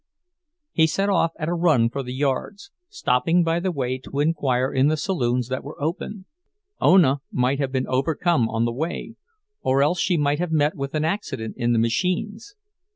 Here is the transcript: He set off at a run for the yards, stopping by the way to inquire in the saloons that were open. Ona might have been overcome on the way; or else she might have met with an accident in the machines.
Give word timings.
He 0.71 0.87
set 0.87 1.09
off 1.09 1.33
at 1.37 1.47
a 1.47 1.53
run 1.53 1.87
for 1.87 2.01
the 2.01 2.11
yards, 2.15 2.71
stopping 2.89 3.43
by 3.43 3.59
the 3.59 3.71
way 3.71 3.99
to 3.99 4.19
inquire 4.19 4.73
in 4.73 4.87
the 4.87 4.97
saloons 4.97 5.47
that 5.49 5.63
were 5.63 5.79
open. 5.79 6.25
Ona 6.81 7.21
might 7.31 7.59
have 7.59 7.71
been 7.71 7.85
overcome 7.85 8.49
on 8.49 8.65
the 8.65 8.73
way; 8.73 9.13
or 9.61 9.83
else 9.83 9.99
she 9.99 10.17
might 10.17 10.39
have 10.39 10.51
met 10.51 10.73
with 10.73 10.95
an 10.95 11.05
accident 11.05 11.53
in 11.55 11.71
the 11.71 11.77
machines. 11.77 12.55